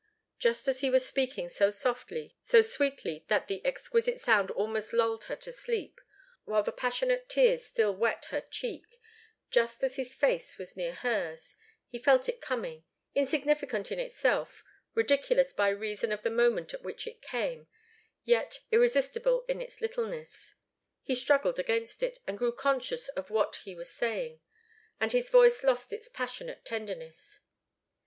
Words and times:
Just 0.39 0.67
as 0.67 0.79
he 0.79 0.89
was 0.89 1.05
speaking 1.05 1.47
so 1.47 1.69
softly, 1.69 2.35
so 2.41 2.63
sweetly 2.63 3.23
that 3.27 3.47
the 3.47 3.63
exquisite 3.63 4.19
sound 4.19 4.49
almost 4.49 4.93
lulled 4.93 5.25
her 5.25 5.35
to 5.35 5.51
sleep, 5.51 6.01
while 6.43 6.63
the 6.63 6.71
passionate 6.71 7.29
tears 7.29 7.65
still 7.67 7.95
wet 7.95 8.25
her 8.31 8.41
cheek, 8.41 8.97
just 9.51 9.83
as 9.83 9.97
his 9.97 10.15
face 10.15 10.57
was 10.57 10.75
near 10.75 10.95
hers, 10.95 11.55
he 11.87 11.99
felt 11.99 12.27
it 12.27 12.41
coming, 12.41 12.83
insignificant 13.13 13.91
in 13.91 13.99
itself, 13.99 14.63
ridiculous 14.95 15.53
by 15.53 15.69
reason 15.69 16.11
of 16.11 16.23
the 16.23 16.31
moment 16.31 16.73
at 16.73 16.81
which 16.81 17.05
it 17.05 17.21
came, 17.21 17.67
yet 18.23 18.57
irresistible 18.71 19.45
in 19.47 19.61
its 19.61 19.81
littleness. 19.81 20.55
He 21.03 21.13
struggled 21.13 21.59
against 21.59 22.01
it, 22.01 22.17
and 22.25 22.39
grew 22.39 22.53
conscious 22.55 23.07
of 23.09 23.29
what 23.29 23.57
he 23.57 23.75
was 23.75 23.91
saying, 23.93 24.41
and 24.99 25.11
his 25.11 25.29
voice 25.29 25.61
lost 25.63 25.93
its 25.93 26.09
passionate 26.09 26.65
tenderness. 26.65 27.41